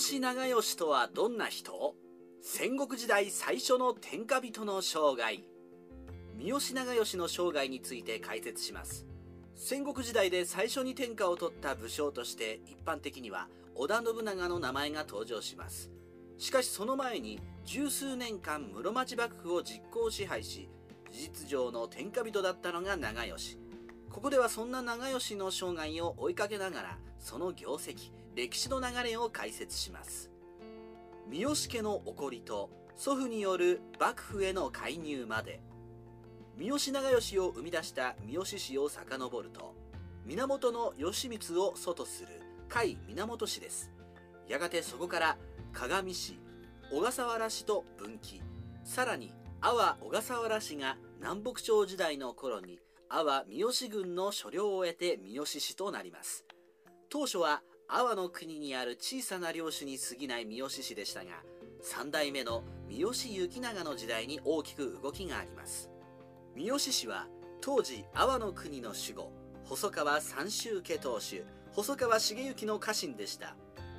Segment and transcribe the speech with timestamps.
[0.00, 1.94] 吉長吉とはどんな人？
[2.40, 5.44] 戦国時代最初の天下人の生涯。
[6.38, 9.04] 三好長吉の生涯について解説します。
[9.54, 15.90] 戦国時代で最初に天下を取った武将として一般的には織田信長の名前が登場します。
[16.38, 20.70] しかしその前に十数年間室町幕府を実行支配し
[21.12, 23.58] 事実上の天下人だったのが長吉
[24.08, 30.30] ここではそんな長吉の生涯を追いかけながらその業績歴史の流れを解説します。
[31.28, 35.60] 三好家の起こりと祖父による幕府への介入まで。
[36.56, 39.74] 三好長吉を生み出した三好氏を遡ると
[40.26, 42.28] 源義満を祖とする
[42.68, 43.90] 甲斐源氏です。
[44.46, 45.38] やがてそこから
[45.72, 46.38] 鏡氏
[46.92, 48.42] 小笠原氏と分岐。
[48.84, 52.78] さらに阿波小笠原氏が南北朝時代の頃に
[53.08, 56.44] 阿波三好軍の所領を得て三好氏となります。
[57.08, 57.62] 当初は
[57.92, 61.30] 阿波の国にある小さな領主に過ぎない三好氏でしたが
[61.82, 65.90] 3代目の三好行長の時代に大きく動きがあります。
[66.54, 67.26] 三好氏は
[67.60, 69.32] 当時阿波の国の守護
[69.64, 73.56] 細川三州家当主細川重幸の家臣でした。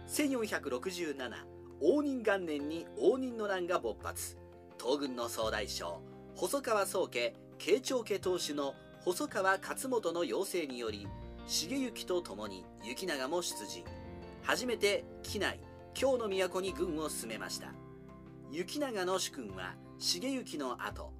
[0.07, 1.15] 1467
[1.81, 4.37] 応仁元年に応仁の乱が勃発。
[4.79, 6.01] 東軍の総大将
[6.35, 11.07] 細川宗家慶長家当主の細川勝元の要請により
[11.47, 13.83] 重幸と共に行長も出陣。
[14.43, 15.59] 初めて機内
[15.93, 17.73] 京の都に軍を進めました。
[18.51, 21.13] 行長の主君は重幸の後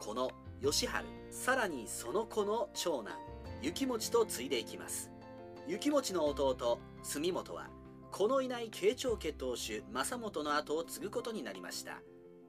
[0.00, 0.30] この
[0.60, 0.88] 義治
[1.30, 3.14] さらにその子の長男
[3.62, 5.10] 雪持と継いでいきます。
[5.66, 7.68] 雪持の弟住本は
[8.10, 12.00] このいない慶長家当主正本の後を継ぐことになりました。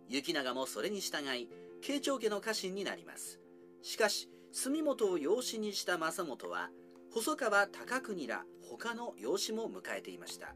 [0.09, 1.49] 行長もそれに従い
[1.81, 3.39] 慶長家の家臣になります。
[3.81, 6.69] しかし住本を養子にした正本は
[7.15, 10.53] 細川高国ら他の養子も迎えていました。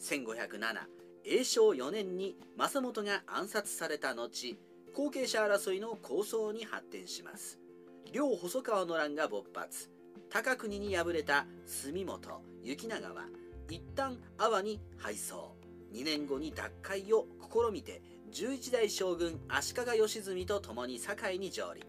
[0.00, 0.58] 1507
[1.26, 4.56] 永正4年に正本が暗殺された後
[4.94, 7.58] 後継者争いの構想に発展します。
[8.10, 9.90] 両細川の乱が勃発。
[10.30, 13.26] 高国に敗れた住本行長は
[13.68, 15.34] 一旦阿波に敗走。
[15.92, 18.00] 2年後に奪回を試みて
[18.32, 21.84] 11代将軍足利義澄と共に堺に上陸。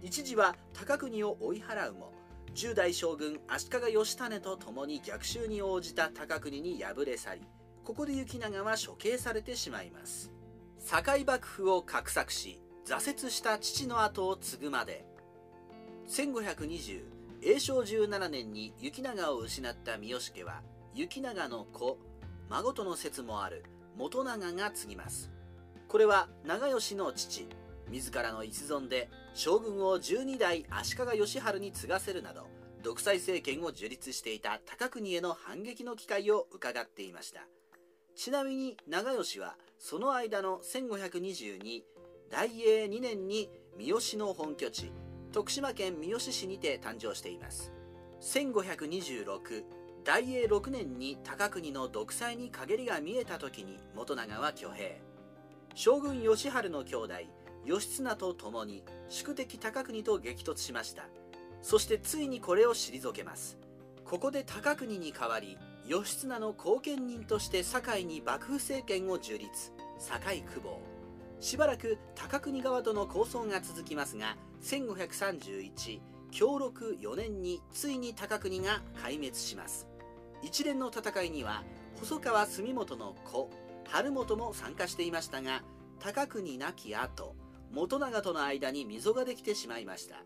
[0.00, 2.17] 一時は高国を追い払うも
[2.54, 7.42] 10代将軍足利義胤と共に逆襲に応じた高国に敗れ去り
[7.84, 10.30] ここで行長は処刑されてしまいます。
[10.78, 15.06] 堺幕府を画策し挫折した父の後を継ぐまで。
[16.08, 17.02] 1520
[17.40, 20.62] 永正17年に行長を失った三好家は
[20.94, 21.98] 行長の子
[22.48, 23.64] 孫との説もある
[23.96, 25.30] 元長が継ぎます。
[25.88, 27.48] これは長吉の父
[27.90, 29.08] 自らの一存で
[29.38, 32.48] 将軍を12代足利義治に継がせるなど
[32.82, 37.42] 独裁政権を樹立していた高国への反撃の機会を伺っていました。
[38.16, 41.82] ちなみに長吉はその間の1522
[42.28, 44.90] 大永2年に三好の本拠地
[45.30, 47.72] 徳島県三好市にて誕生しています。
[48.20, 49.62] 1526
[50.02, 55.00] 大永6年に高国の独裁に陰りが見えた時に元長は挙兵。
[55.76, 57.14] 将軍義治の兄弟
[57.64, 61.04] 義経と共に宿敵高国と激突しました。
[61.62, 63.58] そしてついにこれを退けます。
[64.04, 69.72] ここで高国に代わり義経の後見人として堺に幕府政権を樹立。
[69.98, 70.80] 堺久保。
[71.40, 76.00] しばらく高国側との抗争が続きますが1531
[76.32, 79.88] 享禄4年についに高国が壊滅します。
[80.42, 81.62] 一連の戦いには
[82.00, 83.50] 細川住元の子
[83.88, 85.62] 春元も参加していましたが
[86.00, 87.34] 高国亡き後
[87.70, 90.16] 元長との間に溝ができてしまいました。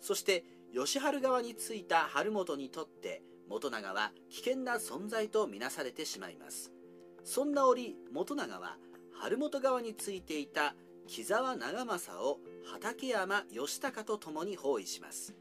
[0.00, 6.72] そして義治側についた春元にとって元長は危険な存在とみなされてしまいます。
[7.24, 8.76] そんな折元長は
[9.12, 10.74] 春元側についていた
[11.06, 15.34] 木沢長政を畠山義高と共に包囲します。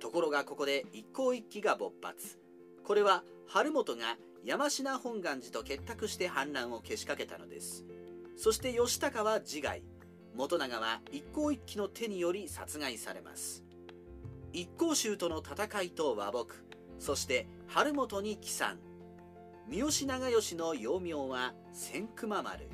[0.00, 2.38] ところがここで一向一揆が勃発。
[2.84, 7.84] これは春元が山科本願寺と結託して反乱をけしかけたのです。
[8.36, 9.82] そして義高は自害。
[10.34, 13.64] 元長は一向一揆の手により殺害されます。
[14.52, 16.64] 一向宗との戦いと和睦
[16.98, 18.78] そして春元に帰参。
[19.68, 22.68] 三好長慶の幼名は千熊丸。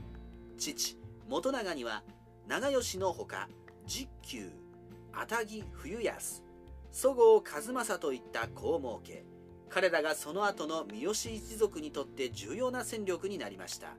[0.57, 0.99] 父
[1.29, 2.03] 元長には
[2.47, 3.49] 長慶のほか
[3.87, 4.51] 実久
[5.13, 6.43] 熱木冬安
[6.91, 9.25] そごう和正といった皇后家。
[9.69, 13.97] 彼らがその後の三好一族にとって重要な戦力になりました。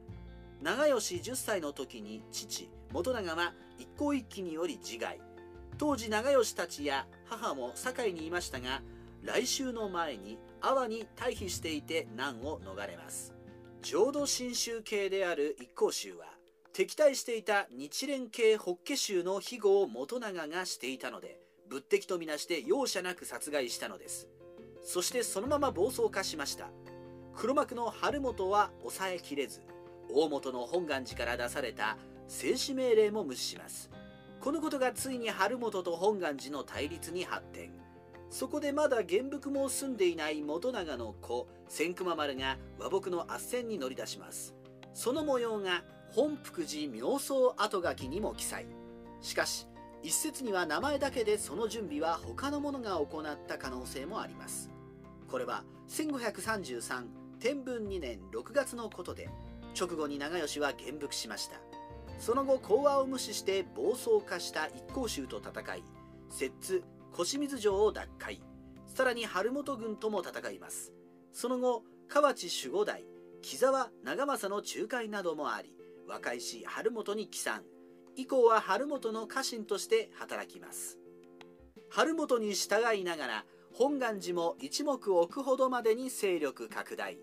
[0.62, 5.20] 長慶10歳の時に父元長は一向一揆により自害。
[5.78, 8.82] 当時長慶たちや母も堺にいましたが
[9.22, 13.34] 来週の前に阿波に退避していて難を逃れます。
[13.82, 16.28] 浄土真宗系である一向宗は
[16.72, 24.30] 敵対していた日蓮系法華宗の庇護を元長がしていたので仏敵とみなして容赦なく殺害したのです。
[24.84, 26.70] そしてそのまま暴走化しました。
[27.36, 29.62] 黒幕の春本は抑えきれず
[30.10, 33.90] 大本の本願寺から出された静止命令も無視します。
[34.40, 37.72] このことがついに春本と本願寺の対立に発展。
[38.30, 44.56] そこでまだ元服も済んでいない元長の子千曲丸が和睦の斡旋に乗り出します。
[44.94, 48.66] その模様が本福寺妙相後書きにも記載。
[49.22, 49.68] しかし
[50.04, 54.70] 一説には名前だけでその準備は他の者が行った可能性もあります。
[55.28, 57.06] これは1533
[57.40, 59.30] 天文2年6月のことで
[59.80, 61.75] 直後に長吉は元服しました。
[62.20, 65.84] その後講和を無視して暴走化した一向宗と戦い
[66.30, 68.42] 摂津小水城を奪回
[68.88, 70.94] さらに春本軍とも戦います。
[71.34, 73.04] その後河内守護代
[73.42, 75.74] 木沢長政の仲介などもあり
[76.08, 77.64] 和解し春本に帰参。
[78.16, 80.98] 以降は春本の家臣として働きます。
[81.90, 87.18] 春本に従いながら本願寺も一目置くほどまでに勢力拡大。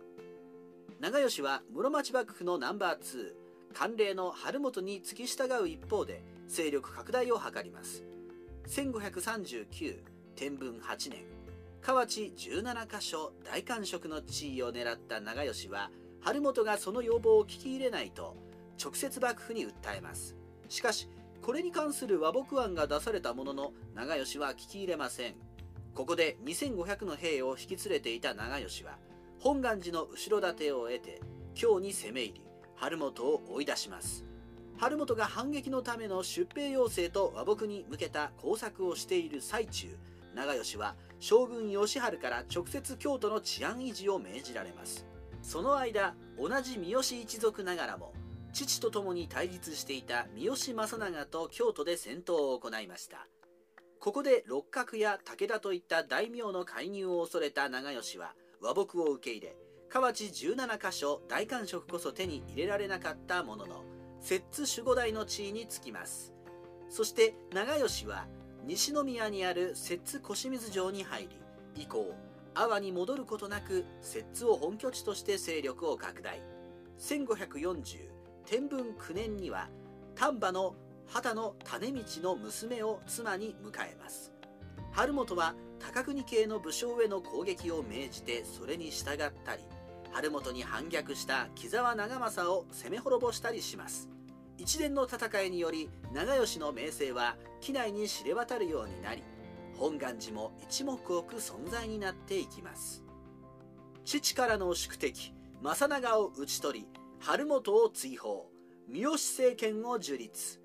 [1.01, 3.42] 長吉は室町幕府のナンバー2
[3.73, 8.05] 慣例の春本に付き従う一方で勢力拡大を図ります。
[8.69, 9.97] 1539
[10.37, 11.25] 天文8年
[11.81, 15.91] 河内17カ所大官職の地位を狙った長吉は
[16.21, 18.37] 春本がその要望を聞き入れないと
[18.83, 20.37] 直接幕府に訴えます。
[20.69, 21.09] しかし
[21.43, 25.35] これに関する和睦案が出されたものの長吉は聞き入れません。
[25.95, 28.97] ここで2500の兵を引き連れていた長吉は
[29.41, 31.21] 本願寺の後ろ盾を得て
[31.55, 32.43] 京に攻め入り
[32.83, 34.25] 春本を追い出します。
[34.77, 39.97] 春本が反撃のための出兵要請と和睦に向けた工作をしている最中
[40.35, 45.07] 長吉は将軍義治から直接京都の治安維持を命じられます。
[45.43, 48.13] その間同じ三好一族ながらも
[48.53, 53.29] 父と共に対立していた三好正長と京都で戦闘を行いました。
[54.01, 59.57] ここで六角や武田といった大名の介入を恐れた長吉は和睦を受け入れ
[59.93, 63.85] 河内17カ所大官職こそ手に入れられなかったものの
[64.23, 66.33] 摂津守護代の地位につきます。
[66.89, 68.27] そして長吉は
[68.65, 72.15] 西宮にある摂津小清水城に入り以降
[72.55, 76.41] 阿波に戻ることなく摂津を本拠地として勢力を拡大。
[76.99, 78.09] 1540
[78.47, 79.69] 天文9年には
[80.15, 80.75] 丹波の
[81.07, 84.33] 秦の種道の娘を妻に迎えます。
[84.93, 89.63] 春本は高国系の武将への攻撃を命じてそれに従ったり
[90.13, 94.09] 春本に反逆した木沢長政を攻め滅ぼしたりします。
[94.59, 99.23] 一連の戦いにより長吉の名声は機内に知れ渡るようになり
[99.77, 103.03] 本願寺も一目置く存在になっていきます。
[104.05, 105.33] 父からの宿敵
[105.63, 106.87] 正長を討ち取り
[107.19, 108.51] 春本を追放。
[108.89, 110.61] 三好政権を樹立。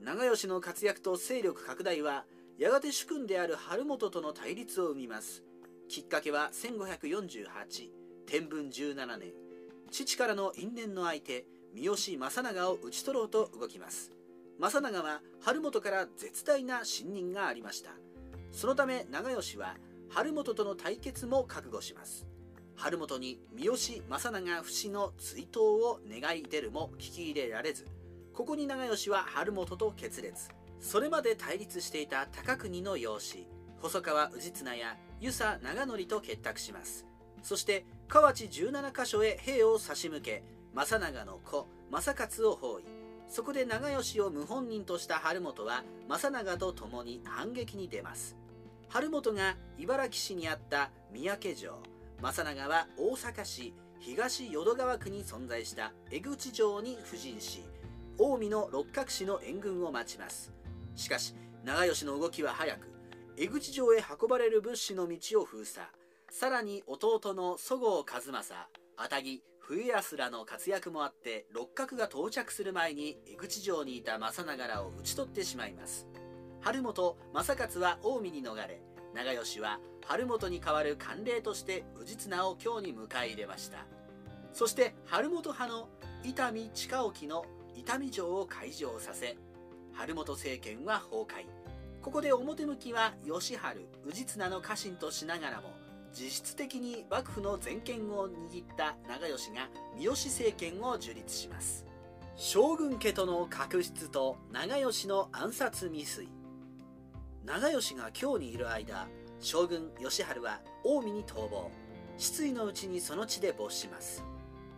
[0.00, 2.24] 長吉の活躍と勢力拡大は
[2.58, 5.42] やがて主君である春本との対立を生みます。
[5.88, 9.32] きっかけは1548天文17年。
[9.90, 14.10] 父からの因縁の相手三好正長を討ち取ろうと動きます。
[14.58, 17.90] 正長は春本から絶大な信任がありました。
[18.50, 19.76] そのため長吉は
[20.08, 22.26] 春本との対決も覚悟します。
[22.74, 23.76] 春本に三好
[24.08, 27.86] 正長不死の追悼を願い出るも聞き入れられず
[28.32, 30.48] ここに長吉は春本と決裂。
[30.80, 33.46] それまで対立していた高国の養子
[33.80, 37.06] 細川氏綱や遊佐長則と結託します。
[37.42, 40.42] そして河内17カ所へ兵を差し向け
[40.74, 42.84] 正長の子正勝を包囲。
[43.28, 48.36] そこで長吉を謀反人とした春本は正長と共に反撃に出ます。
[48.88, 51.78] 春本が茨城市にあった三宅城。
[52.20, 57.64] 正長は大阪市東淀川区に存在した江口城に布陣し
[58.18, 60.52] 近江の六角氏の援軍を待ちます。
[60.94, 61.34] しかし
[61.64, 62.88] 長吉の動きは早く
[63.36, 65.86] 江口城へ運ばれる物資の道を封鎖。
[66.32, 76.06] さらに弟の十郷和正熱木冬安らの活躍もあって六角が到着する前に江口城にいた正長らを討ち取ってしまいます。
[76.62, 78.80] 春本正勝は近江に逃れ
[79.14, 83.84] 長吉は春本に代わる慣例として氏綱を京に迎え入れました。
[84.54, 85.90] そして春本派の
[86.24, 87.44] 伊丹近沖の
[87.76, 89.36] 伊丹城を開城させ
[89.92, 91.44] 春本政権は崩壊。
[92.00, 93.58] ここで表向きは義治
[94.12, 95.81] 氏綱の家臣としながらも
[96.12, 101.86] 実質的に幕府の全権を握った長吉が三好政権を樹立します。
[102.36, 106.28] 将軍家との確執と長吉の暗殺未遂。
[107.44, 109.08] 長吉が京にいる間
[109.40, 111.70] 将軍義治は近江に逃亡。
[112.18, 114.22] 失意のうちにその地で没します。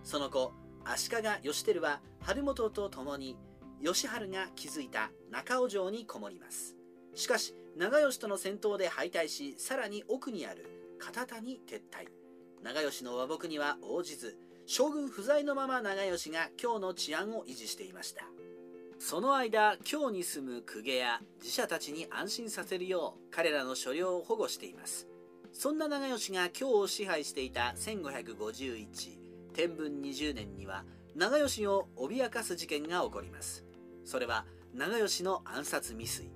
[0.02, 0.52] その後
[0.84, 3.36] 足利義輝は晴元と共に
[3.80, 6.76] 義治が築いた中尾城にこもります。
[7.14, 12.08] しかし長吉との戦闘で敗退しさらに奥にある片田に撤退。
[12.62, 18.24] 長吉の和睦には応じず将軍不在のまま長吉が京の治安を維持していました。
[18.98, 25.06] その間京に住む公家や寺社たちに安心させるよう彼らの所領を保護しています。
[25.52, 28.86] そんな長吉が京を支配していた1551
[29.52, 30.84] 天文20年には
[31.14, 33.62] 長吉を脅かす事件が起こります。
[34.06, 36.30] それは長吉の暗殺未遂。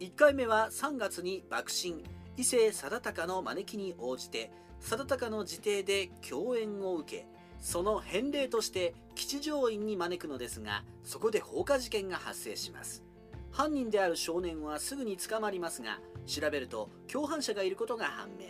[0.00, 2.02] 1回目は3月に幕臣
[2.36, 4.50] 伊勢貞隆の招きに応じて
[4.80, 7.26] 貞隆の自邸で共演を受け
[7.60, 13.02] その返礼として吉祥院に招くのですがそこで放火事件が発生します。
[13.50, 18.46] 犯人である少年はすぐに捕まりますが調べると共犯者がいることが判明。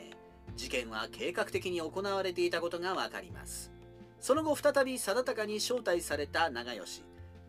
[0.56, 3.70] 事件は計画的に行われていたことが分かります。
[4.18, 7.04] その後再び貞隆に招待された長吉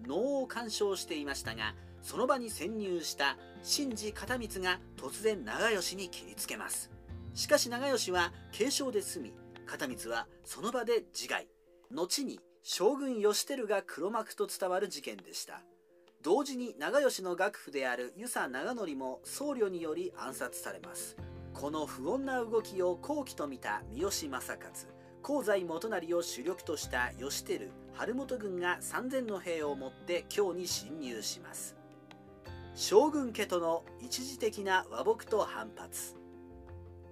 [0.06, 1.74] 能を鑑賞していましたが
[2.06, 6.92] その場に潜入した新次片光が突然長吉に切りつけます。
[7.34, 9.34] しかし長吉は軽傷で済み
[9.66, 11.48] 片光はその場で自害。
[11.92, 15.64] 後に将軍義輝が黒幕と伝わる事件でした。
[16.22, 21.18] 同時に長吉の楽譜である遊佐長則も僧侶により暗殺されます。
[21.56, 24.58] この不穏な動きを好機と見た三好正勝
[25.24, 31.76] 香西元就を主力とした義輝晴元軍が3000の兵を持って京に侵入します。
[32.78, 36.18] 将軍家との一時的な和睦と反発。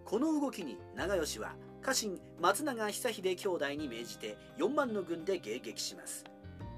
[0.04, 6.26] この動きに長吉は家臣松永久秀兄弟に命じて4万の軍で迎撃します。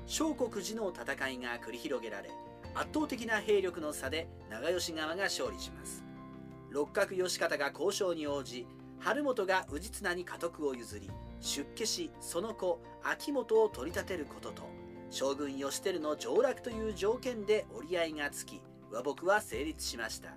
[0.05, 2.29] 小国寺の戦いが繰り広げられ
[2.75, 6.03] 圧倒的な兵力の差で長吉側が勝利します。
[6.69, 8.67] 六角義方が交渉に応じ
[8.99, 11.09] 晴元が氏綱に家督を譲り
[11.41, 14.61] 出家しその子秋元を取り立てることと
[15.09, 18.61] 将軍義輝の上洛という条件で折り合いがつき
[18.91, 20.29] 和睦は成立しました。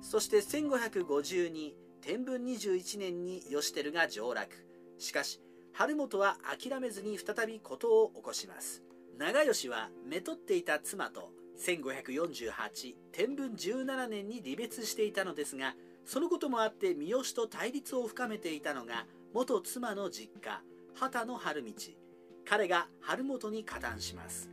[0.00, 4.48] そして1552天文21年に義輝が上洛。
[4.98, 5.40] しかし
[5.72, 8.82] 晴元は諦めずに再び事を起こします。
[9.18, 15.74] 長吉はめとっていた妻と1548天文17年に離別していたのですが
[16.04, 20.60] そのこともあって三好と対立を深めていたのが元妻の実家
[20.94, 21.72] 畑野春道。
[22.48, 24.48] 彼が春元に加担します。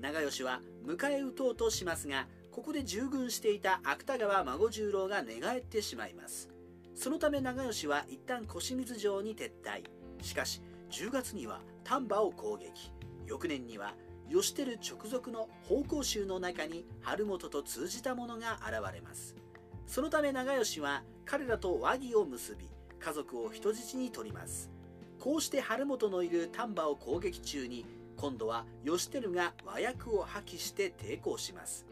[0.00, 6.48] 長吉は迎え撃とうとしますがここで従軍していた芥川孫十郎が寝返ってしまいます。
[6.94, 9.84] そのため長吉は一旦小清水城に撤退。
[10.22, 12.92] しかし10月には丹波を攻撃。
[13.26, 13.94] 翌年には
[14.28, 19.36] 義輝直属の奉公衆の中に春本と通じた者が現れます。
[19.86, 24.70] そのため長吉は彼らと和議を結び家族を人質に取ります。
[25.18, 27.86] こうして春本のいる丹波を攻撃中に
[28.16, 31.86] 今度は義輝が和訳を破棄して抵抗します。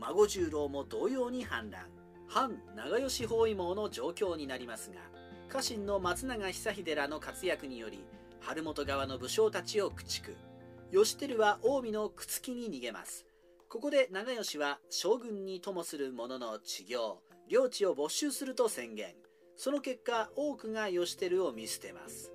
[0.00, 1.82] 孫十郎も同様に反乱。
[2.26, 5.00] 反長吉包囲網の状況になりますが
[5.48, 8.04] 家臣の松永久秀らの活躍により
[8.38, 10.36] 春本側の武将たちを駆逐。
[10.92, 13.26] 義輝は近江の朽木に逃げます。
[13.68, 19.14] ここで長吉は将軍にともする者の治業領地を没収すると宣言。
[19.56, 22.32] その結果多くが義輝を見捨てます。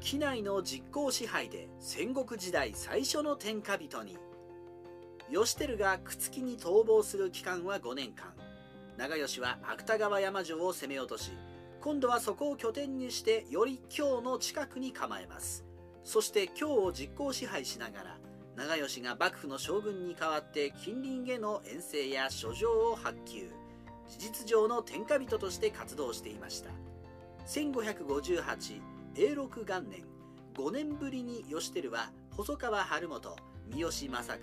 [0.00, 4.16] 機内の実効支配で戦国時代最初の天下人に
[5.30, 8.32] 義輝が朽木に逃亡する期間は5年間。
[8.96, 11.30] 長吉は芥川山城を攻め落とし
[11.80, 15.64] 今度はそこを拠点にしてより京の近くに構えます。
[16.02, 18.18] そして京を実行支配しながら
[18.56, 23.50] 長吉が幕府の将軍に代わって近隣への遠征や書状を発給。
[24.08, 26.70] 事実上の天下人として活動していました。
[27.46, 28.80] 1558
[29.14, 30.04] 永禄元年
[30.54, 33.36] 5年ぶりに義輝は細川晴元
[33.70, 34.38] 三好正勝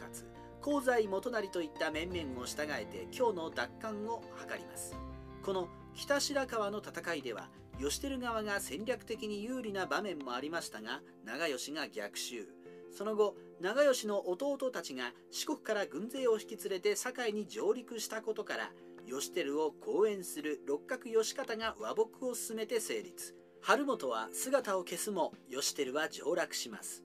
[0.66, 4.98] 香西元就といった面々を従えて今日の奪還を図ります。
[5.44, 12.48] この北白川の戦いでは義輝側が戦略的に有利な場面もありましたが長吉が逆襲。
[12.92, 18.72] その後長吉の弟たちが四国から軍勢を引き連れて堺に上陸したことから
[19.06, 23.36] 義輝を講演する六角義方が和睦を進めて成立。
[23.62, 27.04] 春本は姿を消すも義輝は上洛します。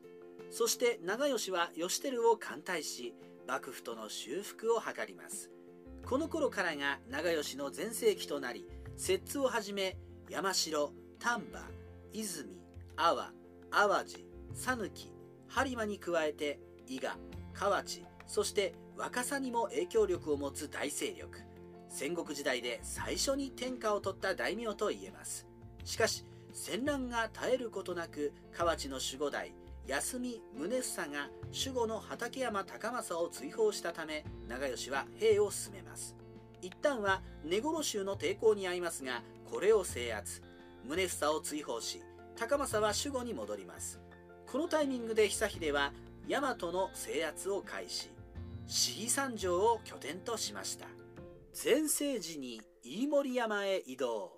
[0.51, 3.15] そして長吉は義輝を歓待し
[3.51, 5.51] 幕府との修復を図ります。
[6.07, 8.65] この頃からが長吉の全盛期となり
[8.97, 9.97] 摂津をはじめ
[10.29, 11.61] 山城丹波
[12.13, 12.49] 泉
[12.97, 13.33] 阿波
[13.71, 15.13] 淡路讃岐
[15.49, 17.17] 播磨に加えて伊賀
[17.53, 21.41] 河内そして若狭にも影響力を持つ大勢力。
[21.89, 25.49] 戦国時代で最初に天下を取った大名と言えます。
[25.85, 29.53] しかし戦乱が絶えることなく河内の守護代
[29.87, 36.17] 休み宗房が守護の畠山高政を追放したため長吉は兵を進めます。
[36.63, 40.43] 一旦は根来衆の抵抗に遭いますがこれを制圧。
[40.85, 42.03] 宗房を追放し
[42.37, 44.01] 高政は守護に戻ります。
[44.51, 45.93] このタイミングで久秀は
[46.29, 48.11] 大和の制圧を開始。
[48.67, 50.87] 市議三条を拠点としました。
[51.53, 54.33] 全盛時に飯盛山へ移動。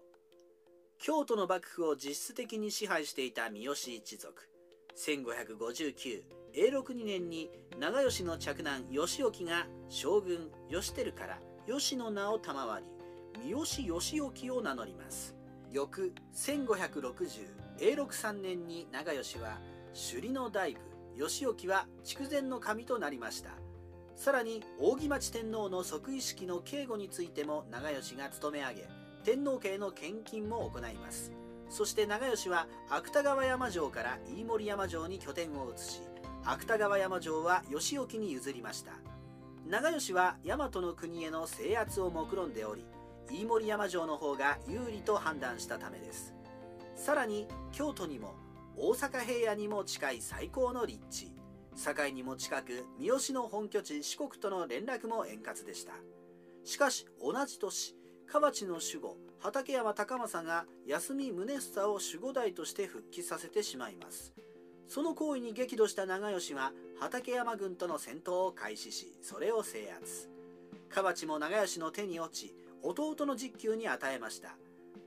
[0.99, 4.52] 京都の幕府を実質的に支配していた三好一族。
[4.97, 6.23] 1559
[6.55, 12.85] 永禄2年に長吉の嫡男義興が将軍義輝から吉の名を賜り
[13.45, 14.13] 三好義
[14.47, 15.35] 興を名乗ります。
[15.71, 17.49] 翌1560
[17.81, 19.59] 永禄3年に長吉は
[19.95, 20.81] 首里の大部
[21.17, 23.51] 義興は筑前の神となりました。
[24.15, 28.89] さらに扇町天皇の即位式の警護についても長吉が務め上げ
[29.25, 31.33] 天皇家への献金も行います。
[31.73, 36.03] そして長吉は芥川山城から飯盛山城に拠点を移し
[36.45, 38.93] 芥川山城は義興に譲りました。
[39.67, 42.85] 長吉は大和の国への制圧を目論んでおり
[43.31, 46.35] 飯盛山城の方が有利と判断したためです。
[46.95, 48.35] さらに京都にも
[48.77, 51.33] 大阪平野にも近い最高の立地。
[51.75, 55.95] 堺にも近く三好の本拠地四国との連絡も円滑でした。
[56.65, 64.33] しかし同じ年河内の守護畠山高政が休み宗房を守護代として復帰させてしまいます。
[64.87, 66.71] その行為に激怒した長吉は
[67.01, 70.31] 畠山軍との戦闘を開始しそれを制圧。
[70.89, 74.51] 河内も長吉の手に落ち弟の実給に与えました。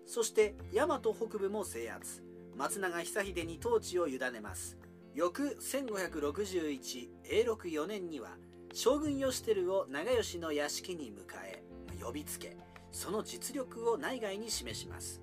[0.06, 2.22] そして大和北部も制圧。
[2.58, 4.77] 松永久秀に統治を委ねます。
[5.13, 8.32] 翌1561永禄4年には
[8.74, 11.63] 将軍義輝を長吉の屋敷に迎え
[12.04, 12.58] 呼びつけ。
[12.96, 15.22] その実力を内外に示します。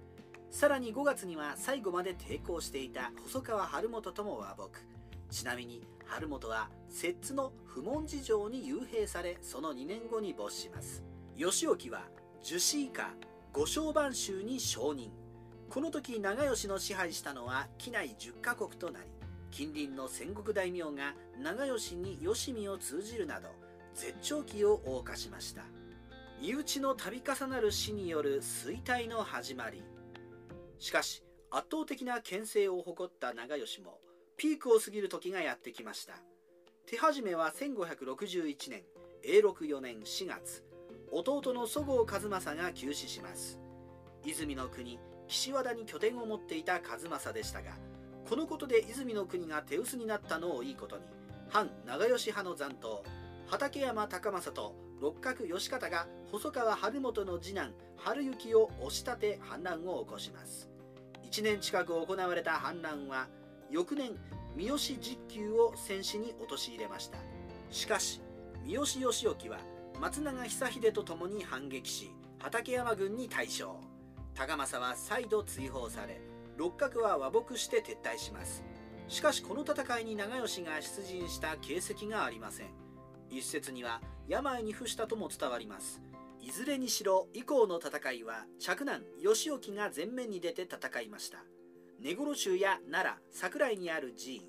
[0.50, 4.83] さらに5月には最後まで抵抗していた細川晴元とも和睦。
[5.31, 11.02] ちなみに晴元は摂津の不問事情に幽閉されその2年後に没します。
[11.35, 12.02] 義興は
[12.43, 13.08] 樹脂以下
[13.54, 15.08] 五小番衆に承認。
[15.71, 19.06] この時長吉の支配したのは畿内10カ国となり
[19.50, 23.49] 近隣の戦国大名が長吉に吉見を通じるなど
[23.95, 25.63] 絶頂期を謳歌しました。
[26.43, 29.81] 身内の度重なる死による衰退の始まり。
[30.81, 34.00] しかし圧倒的な牽制を誇った長吉も
[34.37, 36.15] ピークを過ぎる時がやってきました。
[36.85, 38.83] 手始めは1561年
[39.23, 40.65] 永禄4年4月。
[41.13, 43.61] 弟の十郷和正が急死します。
[44.25, 47.71] 泉の国岸和田に拠点を持っていた和正でしたが
[48.28, 51.05] このことで泉の国が手薄になったのをいいことに。
[51.50, 53.05] 反長吉派の残党
[53.47, 60.71] 畠山高政と六角義方が細川晴元の次男晴行を押し立て反乱を起こします。
[61.28, 63.26] 1年近く行われた反乱は
[63.69, 64.12] 翌年
[64.54, 67.19] 三好実給を戦死に陥れました。
[67.69, 68.21] しかし
[68.65, 69.58] 三好義興は
[70.00, 73.71] 松永久秀と共に反撃し畠山軍に大勝。
[74.36, 76.21] 高政は再度追放され
[76.56, 78.62] 六角は和睦して撤退します。
[79.08, 82.81] しかしこの戦いに長吉が出陣した形跡がありません。
[83.32, 86.00] 一説には病に伏したとも伝わります。
[86.40, 91.38] いずれにしろ以降の戦いは嫡男義興が前面に出て戦いました。
[92.00, 94.42] 根来衆や奈良桜井にある寺院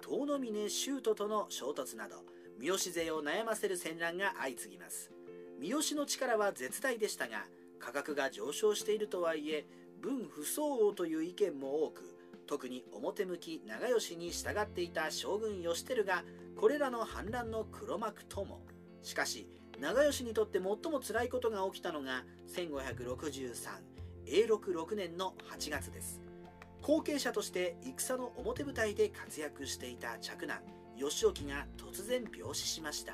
[0.00, 2.16] 遠野峰修斗との衝突など
[2.58, 5.10] 三好勢を悩ませる戦乱が相次ぎます。
[5.58, 7.44] 三好の力は絶大でしたが
[7.78, 9.66] 価格が上昇しているとはいえ
[10.00, 12.19] 分不相応という意見も多く
[12.50, 16.24] 特に表向き長吉に従っていた将軍義輝が
[16.56, 18.60] これらの反乱の黒幕とも。
[19.02, 19.46] しかし
[19.78, 23.54] 長吉にとって最も辛いことが起きたのが1563
[24.26, 26.20] 永禄6年の8月です。
[26.82, 30.60] 後継者として戦の表舞台で活躍していた嫡男
[30.96, 33.12] 義興が突然病死しました。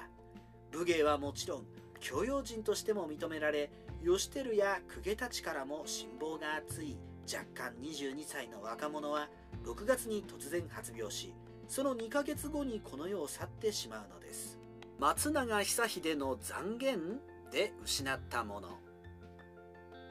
[0.72, 1.66] 武芸はもちろん
[2.01, 3.70] 教養人としても認められ
[4.03, 6.96] 義輝や公家たちからも辛抱が厚い
[7.32, 9.28] 若干22歳の若者は
[9.64, 11.34] 6月に突然発病し
[11.68, 14.58] その2ヶ月後にこの世を去ってしまうのです。
[14.98, 18.78] 松永久秀の残言で失ったもの。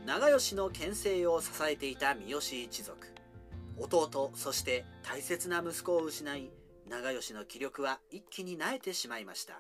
[0.06, 3.08] 長吉の牽制を支えていた三好一族。
[3.78, 6.52] 弟そして大切な息子を失い
[6.88, 9.60] 長吉の気力は一気に萎えてしまいました。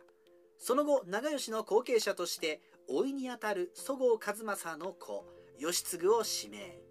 [0.57, 5.25] その後長吉の後継者として甥にあたる十郷和正の子
[5.57, 6.84] 義継を指名。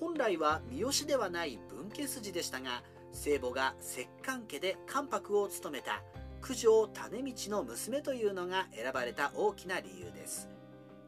[0.00, 6.02] 本来は三好ではない分家筋でしたが聖母が摂関家で関白を務めた
[6.42, 10.48] 九条種道の娘というのが選ばれた大きな理由です。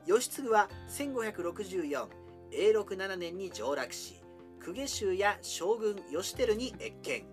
[0.07, 2.07] 義継は1564
[2.53, 4.23] 永禄7年に上洛し
[4.65, 7.25] 公家衆や将軍義輝に謁見。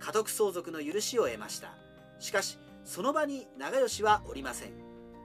[0.00, 1.74] 家督相続の許しを得ました。
[2.18, 4.72] しかしその場に長吉はおりません。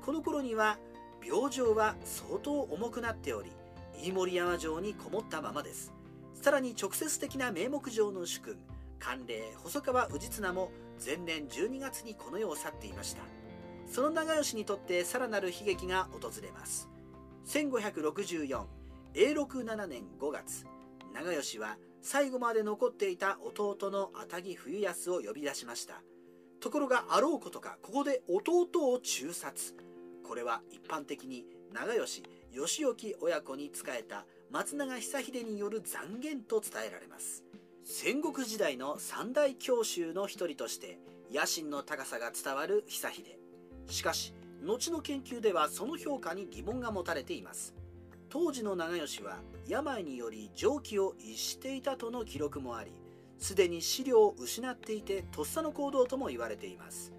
[0.04, 0.78] この頃には
[1.26, 3.52] 病状は相当重くなっており
[3.98, 5.94] 飯盛山城にこもったままです。
[6.34, 8.58] さらに直接的な名目上の主君
[9.00, 10.72] 官令細川氏綱も
[11.06, 13.22] 前年12月にこの世を去っていました。
[13.86, 16.90] その長吉にとってさらなる悲劇が訪れます。
[17.48, 18.66] 1564
[19.16, 20.66] 永禄7年5月
[21.14, 26.02] 長吉は最後まで残っていた弟の熱木冬康を呼び出しました。
[26.60, 29.76] ところがあろうことかここで弟を中殺。
[30.26, 37.44] これは一般的に長吉義興親子に仕えた松永久秀による残言と伝えられます。
[37.84, 41.00] 戦国時代の三大教習の一人として
[41.34, 43.24] 野心の高さが伝わる久秀。
[43.88, 47.74] しかし後の研究ではその評価に疑問が持たれています。
[48.30, 52.92] 当時の長吉は病により常気を逸していたとの記録もあり
[53.40, 57.14] すでに資料を失っていてとっさの行動とも言われています。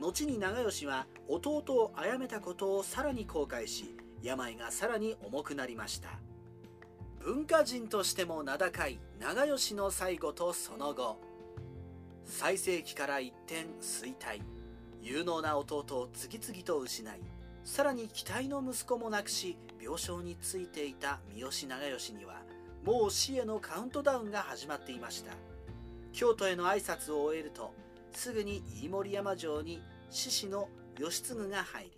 [0.00, 6.08] 後に長吉は弟を殺めたことをさらに後悔し病がさらに重くなりました。
[7.20, 11.20] 文化人としても名高い長吉の最後とその後。
[12.24, 14.40] 最盛期から一転衰退。
[15.02, 17.20] 有能な弟を次々と失い
[17.64, 22.42] さらに期待の息子も亡くし病床についていた三好長慶には
[22.84, 25.32] もう死へのカウントダウンが始まっていました。
[26.12, 27.72] 京都への挨拶を終えると
[28.12, 31.90] すぐに飯盛山城に獅子の義継が入り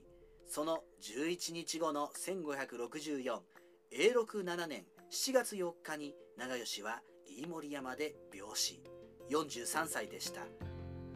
[0.55, 3.39] その11日後の1564
[3.91, 8.81] 永禄7年7月4日に長吉は飯盛山で病死。
[9.33, 10.43] 43歳でした。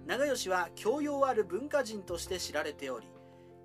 [0.09, 3.07] 長吉は教養ある文化人として知られており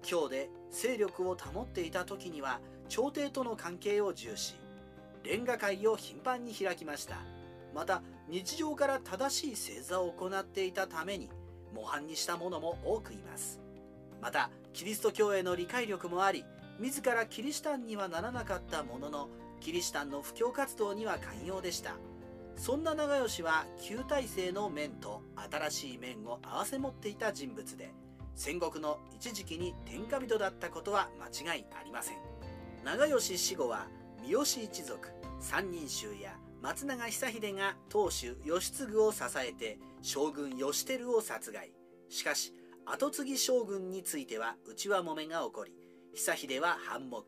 [0.04, 4.54] 京で勢力を保っていた時には朝廷との関係を重視。
[5.24, 7.16] 連歌会を頻繁に開きました。
[7.74, 11.32] また日常から正しい正座を行っていたために
[11.74, 13.62] 模範にした者も多くいます。
[14.24, 16.46] またキリスト教への理解力もあり
[16.80, 21.96] 自らキリシタンにはならなかったもののキリシタンの布教活動には寛容でした。
[22.56, 27.92] そんな長吉は旧体制の面と新しい面を併せ持っていた人物で
[28.36, 32.18] 戦国の一時期に天下人だったことは間違いありません。
[32.86, 33.88] 長吉死後は
[34.22, 35.10] 三好一族
[35.42, 41.74] 三人衆や松永久秀が当主義継を支えて将軍義輝を殺害。
[42.08, 42.54] しかし
[42.86, 45.72] 跡継ぎ将軍については内輪もめが起こり
[46.13, 47.24] 久秀は反目。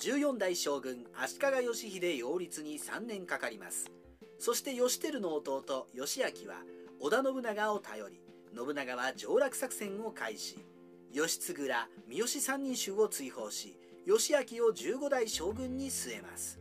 [0.00, 3.90] 14代将軍足利義秀擁立に3年かかります。
[4.38, 6.62] そして義輝の弟義明は
[7.00, 8.20] 織田信長を頼り
[8.56, 10.64] 信長は上洛作戦を開始。
[11.12, 13.76] 義継ら三好三人衆を追放し
[14.06, 16.60] 義明を15代将軍に据えます。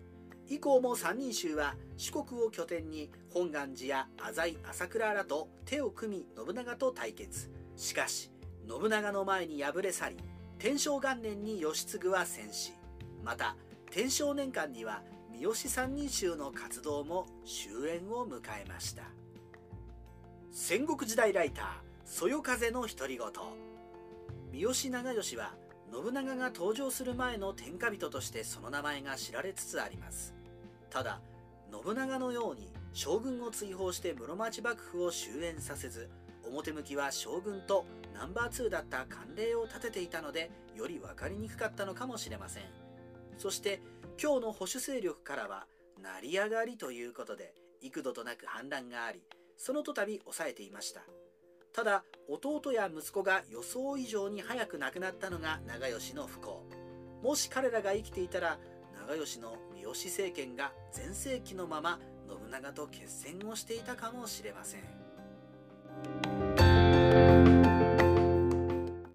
[0.49, 7.49] 以降も三人衆は四国を拠点に本願寺や浅井朝倉らと手を組み信長と対決。
[7.75, 8.31] しかし
[8.67, 10.17] 信長の前に敗れ去り
[10.59, 12.73] 天正元年に義継は戦死。
[13.23, 13.55] また
[13.91, 19.03] 天正年間には三好三人衆の活動も終焉を迎えました。
[20.51, 21.65] 戦国時代ライター
[22.05, 23.27] そよ風の独り言。
[24.51, 25.53] 三好長慶は
[25.91, 30.33] 信長が登場する前の天下人としてその名前が知られつつあります。
[30.89, 31.19] ただ
[31.71, 36.09] 信長のように将軍を追放して室町幕府を終焉させず
[36.53, 42.63] 表向きは将軍とナンバー2だった慣例を立てていたのでより分かりにくかったのかもしれません。
[43.37, 43.81] そして
[44.21, 45.65] 今日の保守勢力からは
[46.01, 49.23] 成り上がりということで幾度となく反乱があり
[49.57, 51.01] そのとたび抑えていました。
[51.73, 56.63] ただ弟や息子が予想以上に早く亡くなったのが長吉の不幸。
[57.23, 58.59] もし彼らが生きていたら
[59.07, 65.02] 長吉の三好政権が全盛期のまま信長と決戦をしていたかもしれません。